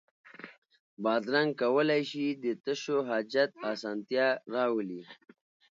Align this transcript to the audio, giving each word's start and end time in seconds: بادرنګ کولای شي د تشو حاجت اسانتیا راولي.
بادرنګ 1.03 1.51
کولای 1.61 2.01
شي 2.11 2.25
د 2.43 2.45
تشو 2.63 2.97
حاجت 3.09 3.51
اسانتیا 3.73 4.27
راولي. 4.53 5.01